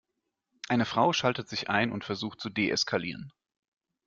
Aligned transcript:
Eine 0.67 0.85
Frau 0.85 1.13
schaltet 1.13 1.47
sich 1.47 1.69
ein 1.69 1.91
und 1.91 2.03
versucht 2.05 2.41
zu 2.41 2.49
deeskalieren. 2.49 3.31